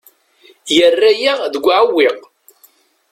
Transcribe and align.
Yerra-yaɣ 0.77 1.39
deg 1.53 1.65
uɛewwiq. 1.65 2.19